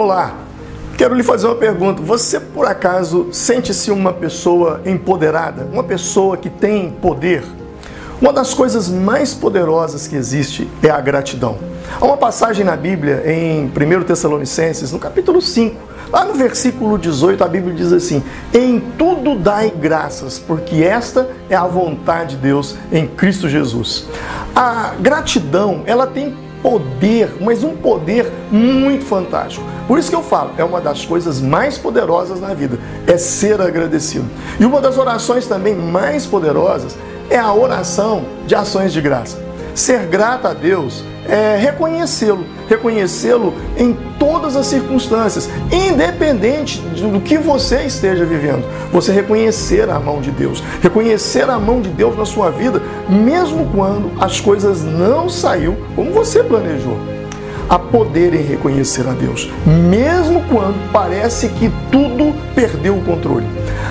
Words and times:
Olá, 0.00 0.34
quero 0.96 1.14
lhe 1.14 1.22
fazer 1.22 1.46
uma 1.46 1.56
pergunta. 1.56 2.00
Você 2.00 2.40
por 2.40 2.64
acaso 2.64 3.28
sente-se 3.32 3.90
uma 3.90 4.14
pessoa 4.14 4.80
empoderada? 4.86 5.68
Uma 5.70 5.84
pessoa 5.84 6.38
que 6.38 6.48
tem 6.48 6.90
poder? 6.90 7.44
Uma 8.18 8.32
das 8.32 8.54
coisas 8.54 8.88
mais 8.88 9.34
poderosas 9.34 10.08
que 10.08 10.16
existe 10.16 10.66
é 10.82 10.88
a 10.88 10.98
gratidão. 11.02 11.58
Há 12.00 12.06
uma 12.06 12.16
passagem 12.16 12.64
na 12.64 12.76
Bíblia, 12.76 13.30
em 13.30 13.66
1 13.66 14.04
Tessalonicenses, 14.04 14.90
no 14.90 14.98
capítulo 14.98 15.42
5, 15.42 15.76
lá 16.10 16.24
no 16.24 16.32
versículo 16.32 16.96
18, 16.96 17.44
a 17.44 17.48
Bíblia 17.48 17.74
diz 17.74 17.92
assim: 17.92 18.22
Em 18.54 18.80
tudo 18.80 19.34
dai 19.38 19.68
graças, 19.68 20.38
porque 20.38 20.76
esta 20.76 21.28
é 21.50 21.54
a 21.54 21.66
vontade 21.66 22.36
de 22.36 22.42
Deus 22.44 22.74
em 22.90 23.06
Cristo 23.06 23.50
Jesus. 23.50 24.06
A 24.56 24.94
gratidão, 24.98 25.82
ela 25.84 26.06
tem 26.06 26.34
poder, 26.62 27.36
mas 27.40 27.64
um 27.64 27.76
poder 27.76 28.30
muito 28.50 29.04
fantástico. 29.04 29.64
Por 29.86 29.98
isso 29.98 30.10
que 30.10 30.16
eu 30.16 30.22
falo, 30.22 30.52
é 30.56 30.64
uma 30.64 30.80
das 30.80 31.04
coisas 31.04 31.40
mais 31.40 31.76
poderosas 31.76 32.40
na 32.40 32.54
vida, 32.54 32.78
é 33.06 33.16
ser 33.16 33.60
agradecido. 33.60 34.26
E 34.58 34.64
uma 34.64 34.80
das 34.80 34.96
orações 34.98 35.46
também 35.46 35.74
mais 35.74 36.26
poderosas 36.26 36.96
é 37.28 37.38
a 37.38 37.52
oração 37.52 38.24
de 38.46 38.54
ações 38.54 38.92
de 38.92 39.00
graça. 39.00 39.38
Ser 39.74 40.06
grata 40.06 40.50
a 40.50 40.54
Deus 40.54 41.04
é 41.30 41.56
reconhecê-lo, 41.56 42.44
reconhecê-lo 42.68 43.54
em 43.78 43.96
todas 44.18 44.56
as 44.56 44.66
circunstâncias, 44.66 45.48
independente 45.70 46.80
do 46.80 47.20
que 47.20 47.38
você 47.38 47.82
esteja 47.84 48.24
vivendo. 48.24 48.64
Você 48.92 49.12
reconhecer 49.12 49.88
a 49.88 50.00
mão 50.00 50.20
de 50.20 50.32
Deus, 50.32 50.62
reconhecer 50.82 51.48
a 51.48 51.58
mão 51.58 51.80
de 51.80 51.88
Deus 51.88 52.18
na 52.18 52.24
sua 52.24 52.50
vida, 52.50 52.82
mesmo 53.08 53.70
quando 53.72 54.10
as 54.20 54.40
coisas 54.40 54.82
não 54.82 55.28
saiu 55.28 55.76
como 55.94 56.10
você 56.12 56.42
planejou. 56.42 56.98
Há 57.68 57.78
poder 57.78 58.34
em 58.34 58.42
reconhecer 58.42 59.06
a 59.06 59.12
Deus, 59.12 59.48
mesmo 59.64 60.42
quando 60.48 60.90
parece 60.90 61.48
que 61.50 61.70
tudo 61.92 62.34
perdeu 62.52 62.96
o 62.96 63.04
controle. 63.04 63.46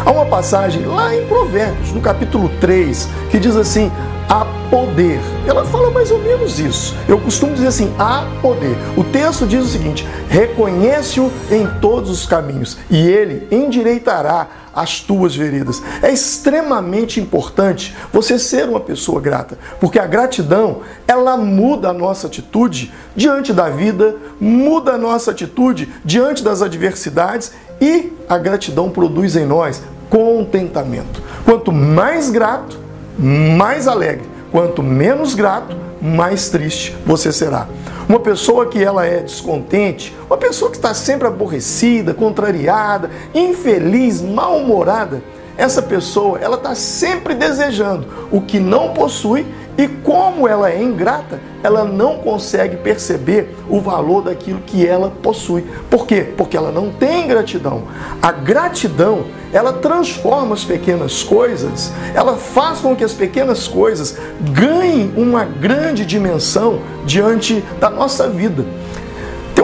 Há 0.05 0.11
uma 0.11 0.25
passagem 0.25 0.85
lá 0.85 1.15
em 1.15 1.25
Provérbios, 1.25 1.93
no 1.93 2.01
capítulo 2.01 2.51
3, 2.59 3.07
que 3.31 3.39
diz 3.39 3.55
assim: 3.55 3.89
há 4.29 4.45
poder. 4.69 5.19
Ela 5.47 5.65
fala 5.65 5.89
mais 5.89 6.11
ou 6.11 6.19
menos 6.19 6.59
isso. 6.59 6.95
Eu 7.07 7.19
costumo 7.19 7.53
dizer 7.53 7.67
assim: 7.67 7.91
há 7.97 8.25
poder. 8.41 8.77
O 8.95 9.03
texto 9.03 9.47
diz 9.47 9.65
o 9.65 9.67
seguinte: 9.67 10.07
reconhece-o 10.29 11.31
em 11.49 11.67
todos 11.81 12.11
os 12.11 12.25
caminhos 12.27 12.77
e 12.89 12.97
ele 12.97 13.47
endireitará 13.51 14.47
as 14.73 14.99
tuas 14.99 15.35
veredas. 15.35 15.81
É 16.01 16.11
extremamente 16.11 17.19
importante 17.19 17.95
você 18.13 18.37
ser 18.37 18.69
uma 18.69 18.79
pessoa 18.79 19.19
grata, 19.19 19.57
porque 19.79 19.99
a 19.99 20.05
gratidão, 20.05 20.81
ela 21.07 21.35
muda 21.35 21.89
a 21.89 21.93
nossa 21.93 22.27
atitude 22.27 22.93
diante 23.15 23.51
da 23.51 23.69
vida, 23.69 24.15
muda 24.39 24.93
a 24.93 24.97
nossa 24.97 25.31
atitude 25.31 25.91
diante 26.05 26.43
das 26.43 26.61
adversidades 26.61 27.51
e 27.81 28.13
a 28.29 28.37
gratidão 28.37 28.89
produz 28.89 29.35
em 29.35 29.45
nós 29.45 29.81
contentamento. 30.09 31.21
Quanto 31.45 31.71
mais 31.71 32.29
grato, 32.29 32.79
mais 33.19 33.87
alegre. 33.87 34.27
Quanto 34.51 34.81
menos 34.81 35.35
grato, 35.35 35.75
mais 36.01 36.49
triste 36.49 36.95
você 37.05 37.31
será. 37.31 37.67
Uma 38.07 38.19
pessoa 38.19 38.65
que 38.65 38.83
ela 38.83 39.05
é 39.05 39.19
descontente, 39.19 40.15
uma 40.27 40.37
pessoa 40.37 40.71
que 40.71 40.77
está 40.77 40.93
sempre 40.93 41.27
aborrecida, 41.27 42.13
contrariada, 42.13 43.11
infeliz, 43.35 44.21
mal-humorada, 44.21 45.21
essa 45.59 45.81
pessoa 45.81 46.39
ela 46.39 46.55
está 46.55 46.73
sempre 46.73 47.35
desejando 47.35 48.07
o 48.31 48.39
que 48.39 48.59
não 48.59 48.93
possui 48.93 49.45
e 49.77 49.87
como 49.87 50.47
ela 50.47 50.69
é 50.69 50.81
ingrata, 50.81 51.39
ela 51.63 51.85
não 51.85 52.17
consegue 52.17 52.77
perceber 52.77 53.55
o 53.69 53.79
valor 53.79 54.23
daquilo 54.23 54.59
que 54.65 54.85
ela 54.85 55.09
possui. 55.21 55.65
Por 55.89 56.05
quê? 56.05 56.33
Porque 56.35 56.57
ela 56.57 56.71
não 56.71 56.91
tem 56.91 57.27
gratidão. 57.27 57.83
A 58.21 58.31
gratidão, 58.31 59.25
ela 59.53 59.71
transforma 59.71 60.53
as 60.53 60.65
pequenas 60.65 61.23
coisas, 61.23 61.93
ela 62.13 62.35
faz 62.35 62.79
com 62.79 62.93
que 62.93 63.05
as 63.05 63.13
pequenas 63.13 63.69
coisas 63.69 64.17
ganhem 64.51 65.13
uma 65.15 65.45
grande 65.45 66.05
dimensão 66.05 66.81
diante 67.05 67.63
da 67.79 67.89
nossa 67.89 68.27
vida. 68.27 68.65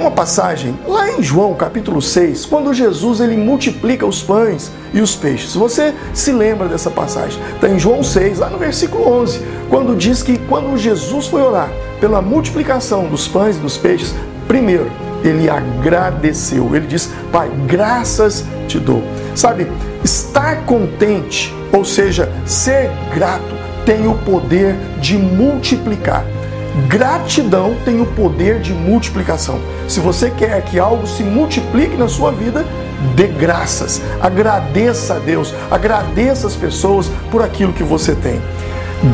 Uma 0.06 0.12
passagem 0.12 0.78
lá 0.88 1.10
em 1.10 1.24
João 1.24 1.56
capítulo 1.56 2.00
6, 2.00 2.46
quando 2.46 2.72
Jesus 2.76 3.20
ele 3.20 3.36
multiplica 3.36 4.06
os 4.06 4.22
pães 4.22 4.72
e 4.94 5.02
os 5.02 5.16
peixes. 5.16 5.56
Você 5.56 5.96
se 6.14 6.32
lembra 6.32 6.68
dessa 6.68 6.92
passagem? 6.92 7.42
Está 7.56 7.68
em 7.68 7.80
João 7.80 8.04
6, 8.04 8.38
lá 8.38 8.48
no 8.48 8.60
versículo 8.60 9.12
11, 9.22 9.42
quando 9.68 9.98
diz 9.98 10.22
que 10.22 10.38
quando 10.38 10.78
Jesus 10.78 11.26
foi 11.26 11.42
orar 11.42 11.72
pela 12.00 12.22
multiplicação 12.22 13.08
dos 13.08 13.28
pães 13.28 13.56
e 13.56 13.60
dos 13.60 13.78
peixes, 13.78 14.14
primeiro 14.48 14.92
ele 15.24 15.50
agradeceu. 15.50 16.76
Ele 16.76 16.86
diz: 16.86 17.10
Pai, 17.32 17.50
graças 17.66 18.46
te 18.68 18.78
dou. 18.78 19.02
Sabe, 19.34 19.66
estar 20.04 20.68
contente, 20.68 21.52
ou 21.74 21.84
seja, 21.84 22.32
ser 22.46 22.92
grato, 23.16 23.56
tem 23.88 24.08
o 24.08 24.14
poder 24.20 24.76
de 25.02 25.18
multiplicar. 25.18 26.35
Gratidão 26.88 27.78
tem 27.86 28.02
o 28.02 28.06
poder 28.06 28.60
de 28.60 28.74
multiplicação. 28.74 29.62
Se 29.88 30.02
você 30.02 30.30
quer 30.30 30.62
que 30.64 30.78
algo 30.78 31.08
se 31.08 31.24
multiplique 31.24 31.96
na 31.96 32.10
sua 32.10 32.32
vida, 32.32 32.66
dê 33.16 33.28
graças, 33.28 34.02
agradeça 34.20 35.16
a 35.16 35.20
Deus, 35.20 35.54
agradeça 35.72 36.48
as 36.48 36.56
pessoas 36.56 37.10
por 37.32 37.42
aquilo 37.42 37.72
que 37.72 37.84
você 37.84 38.14
tem. 38.14 38.42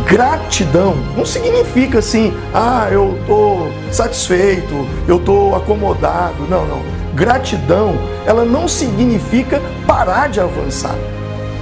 Gratidão 0.08 0.96
não 1.16 1.26
significa 1.26 2.00
assim, 2.00 2.34
ah, 2.52 2.88
eu 2.92 3.16
estou 3.22 3.72
satisfeito, 3.92 4.88
eu 5.08 5.18
estou 5.18 5.56
acomodado. 5.56 6.48
Não, 6.50 6.66
não. 6.66 6.82
Gratidão, 7.14 7.94
ela 8.26 8.44
não 8.44 8.68
significa 8.68 9.62
parar 9.86 10.30
de 10.30 10.40
avançar. 10.40 10.96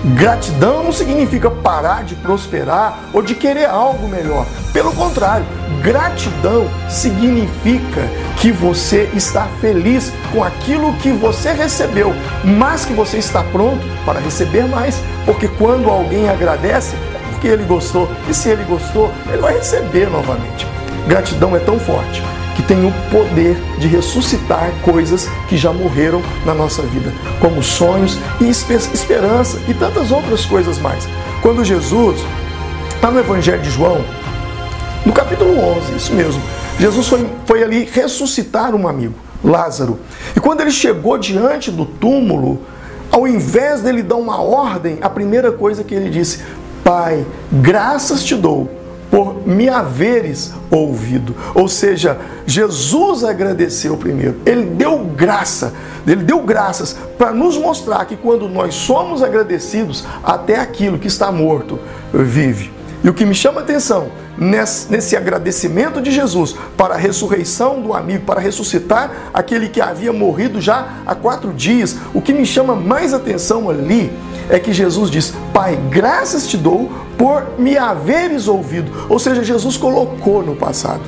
Gratidão 0.03 0.83
não 0.83 0.93
significa 0.93 1.51
parar 1.51 2.05
de 2.05 2.15
prosperar 2.15 2.99
ou 3.13 3.21
de 3.21 3.35
querer 3.35 3.65
algo 3.65 4.07
melhor. 4.07 4.45
Pelo 4.71 4.93
contrário, 4.93 5.45
gratidão 5.81 6.69
significa 6.89 8.01
que 8.37 8.49
você 8.49 9.09
está 9.13 9.47
feliz 9.59 10.11
com 10.31 10.41
aquilo 10.41 10.93
que 10.95 11.11
você 11.11 11.51
recebeu, 11.51 12.13
mas 12.45 12.85
que 12.85 12.93
você 12.93 13.17
está 13.17 13.43
pronto 13.43 13.85
para 14.05 14.19
receber 14.19 14.65
mais. 14.67 15.01
Porque 15.25 15.49
quando 15.49 15.89
alguém 15.89 16.29
agradece, 16.29 16.95
é 16.95 17.31
porque 17.31 17.47
ele 17.47 17.63
gostou. 17.63 18.09
E 18.29 18.33
se 18.33 18.49
ele 18.49 18.63
gostou, 18.63 19.11
ele 19.27 19.41
vai 19.41 19.55
receber 19.55 20.09
novamente. 20.09 20.78
Gratidão 21.09 21.55
é 21.55 21.59
tão 21.59 21.79
forte 21.79 22.21
que 22.55 22.61
tem 22.61 22.85
o 22.85 22.93
poder 23.09 23.57
de 23.79 23.87
ressuscitar 23.87 24.71
coisas 24.83 25.27
que 25.47 25.57
já 25.57 25.73
morreram 25.73 26.21
na 26.45 26.53
nossa 26.53 26.83
vida, 26.83 27.11
como 27.41 27.63
sonhos 27.63 28.15
e 28.39 28.47
esperança 28.47 29.57
e 29.67 29.73
tantas 29.73 30.11
outras 30.11 30.45
coisas 30.45 30.77
mais. 30.77 31.09
Quando 31.41 31.65
Jesus, 31.65 32.21
está 32.93 33.09
no 33.09 33.19
Evangelho 33.19 33.59
de 33.59 33.71
João, 33.71 34.05
no 35.03 35.11
capítulo 35.11 35.59
11, 35.79 35.95
isso 35.95 36.13
mesmo, 36.13 36.39
Jesus 36.79 37.07
foi, 37.07 37.27
foi 37.43 37.63
ali 37.63 37.89
ressuscitar 37.91 38.75
um 38.75 38.87
amigo, 38.87 39.15
Lázaro. 39.43 39.99
E 40.35 40.39
quando 40.39 40.61
ele 40.61 40.69
chegou 40.69 41.17
diante 41.17 41.71
do 41.71 41.87
túmulo, 41.87 42.61
ao 43.11 43.27
invés 43.27 43.81
dele 43.81 44.03
dar 44.03 44.17
uma 44.17 44.39
ordem, 44.43 44.99
a 45.01 45.09
primeira 45.09 45.51
coisa 45.51 45.83
que 45.83 45.95
ele 45.95 46.11
disse: 46.11 46.43
Pai, 46.83 47.25
graças 47.51 48.23
te 48.23 48.35
dou 48.35 48.78
me 49.45 49.69
haveres 49.69 50.53
ouvido. 50.69 51.35
Ou 51.53 51.67
seja, 51.67 52.17
Jesus 52.45 53.23
agradeceu 53.23 53.97
primeiro. 53.97 54.37
Ele 54.45 54.63
deu 54.63 54.97
graça, 54.99 55.73
ele 56.05 56.23
deu 56.23 56.41
graças 56.41 56.95
para 57.17 57.31
nos 57.31 57.57
mostrar 57.57 58.05
que 58.05 58.15
quando 58.15 58.47
nós 58.47 58.75
somos 58.75 59.21
agradecidos, 59.21 60.05
até 60.23 60.59
aquilo 60.59 60.99
que 60.99 61.07
está 61.07 61.31
morto 61.31 61.79
vive. 62.13 62.71
E 63.03 63.09
o 63.09 63.13
que 63.13 63.25
me 63.25 63.33
chama 63.33 63.61
a 63.61 63.63
atenção 63.63 64.09
nesse, 64.37 65.15
agradecimento 65.15 66.01
de 66.01 66.11
Jesus 66.11 66.55
para 66.75 66.95
a 66.95 66.97
ressurreição 66.97 67.81
do 67.81 67.93
amigo, 67.93 68.25
para 68.25 68.41
ressuscitar 68.41 69.11
aquele 69.33 69.69
que 69.69 69.79
havia 69.79 70.11
morrido 70.11 70.59
já 70.59 70.97
há 71.05 71.15
quatro 71.15 71.53
dias, 71.53 71.97
o 72.13 72.21
que 72.21 72.33
me 72.33 72.45
chama 72.45 72.75
mais 72.75 73.13
atenção 73.13 73.69
ali 73.69 74.11
é 74.49 74.59
que 74.59 74.73
Jesus 74.73 75.09
diz: 75.09 75.33
Pai, 75.53 75.79
graças 75.89 76.47
te 76.47 76.57
dou 76.57 76.91
por 77.17 77.59
me 77.59 77.77
haveres 77.77 78.47
ouvido. 78.47 78.91
Ou 79.07 79.19
seja, 79.19 79.43
Jesus 79.43 79.77
colocou 79.77 80.43
no 80.43 80.55
passado. 80.55 81.01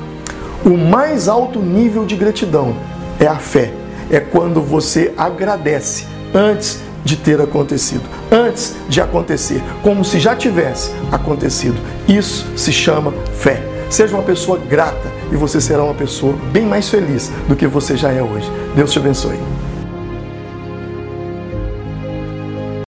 O 0.64 0.78
mais 0.78 1.28
alto 1.28 1.60
nível 1.60 2.06
de 2.06 2.16
gratidão 2.16 2.76
é 3.20 3.28
a 3.28 3.38
fé. 3.38 3.74
É 4.12 4.20
quando 4.20 4.62
você 4.62 5.14
agradece 5.18 6.06
antes 6.34 6.80
de 7.04 7.16
ter 7.16 7.42
acontecido, 7.42 8.04
antes 8.32 8.76
de 8.88 9.02
acontecer, 9.02 9.64
como 9.82 10.06
se 10.06 10.20
já 10.20 10.36
tivesse 10.36 10.92
acontecido. 11.12 11.78
Isso 12.08 12.46
se 12.56 12.72
chama 12.72 13.12
fé. 13.40 13.64
Seja 13.90 14.16
uma 14.16 14.24
pessoa 14.24 14.58
grata 14.58 15.12
e 15.32 15.36
você 15.36 15.60
será 15.60 15.84
uma 15.84 15.94
pessoa 15.94 16.34
bem 16.52 16.66
mais 16.66 16.90
feliz 16.90 17.32
do 17.48 17.56
que 17.56 17.68
você 17.68 17.98
já 17.98 18.12
é 18.12 18.22
hoje. 18.22 18.50
Deus 18.76 18.92
te 18.92 19.00
abençoe. 19.00 19.38